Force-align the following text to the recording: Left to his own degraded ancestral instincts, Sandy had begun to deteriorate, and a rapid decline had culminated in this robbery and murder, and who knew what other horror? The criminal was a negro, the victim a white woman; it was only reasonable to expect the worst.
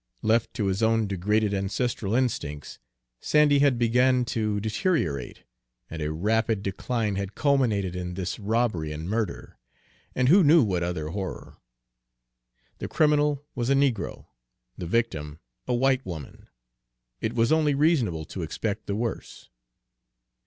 Left 0.23 0.51
to 0.55 0.65
his 0.65 0.81
own 0.81 1.05
degraded 1.05 1.53
ancestral 1.53 2.15
instincts, 2.15 2.79
Sandy 3.19 3.59
had 3.59 3.77
begun 3.77 4.25
to 4.33 4.59
deteriorate, 4.59 5.43
and 5.91 6.01
a 6.01 6.11
rapid 6.11 6.63
decline 6.63 7.17
had 7.17 7.35
culminated 7.35 7.95
in 7.95 8.15
this 8.15 8.39
robbery 8.39 8.91
and 8.91 9.07
murder, 9.07 9.59
and 10.15 10.27
who 10.27 10.43
knew 10.43 10.63
what 10.63 10.81
other 10.81 11.09
horror? 11.09 11.57
The 12.79 12.87
criminal 12.87 13.45
was 13.53 13.69
a 13.69 13.75
negro, 13.75 14.25
the 14.75 14.87
victim 14.87 15.37
a 15.67 15.73
white 15.75 16.03
woman; 16.03 16.47
it 17.19 17.33
was 17.33 17.51
only 17.51 17.75
reasonable 17.75 18.25
to 18.25 18.41
expect 18.41 18.87
the 18.87 18.95
worst. 18.95 19.51